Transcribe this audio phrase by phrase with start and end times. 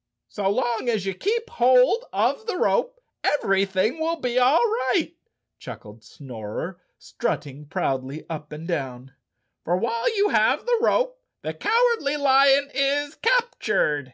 [0.28, 3.00] "So long as you keep hold of the rope
[3.40, 5.14] everything will be all right,"
[5.58, 9.14] chuckled Snorer strutting proudly up and down,
[9.64, 14.12] "for while you have the rope the Cowardly Lion is captured."